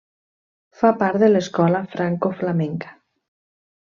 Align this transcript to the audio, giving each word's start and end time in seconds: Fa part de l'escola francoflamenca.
Fa 0.79 0.89
part 1.01 1.19
de 1.23 1.29
l'escola 1.33 1.81
francoflamenca. 1.93 2.91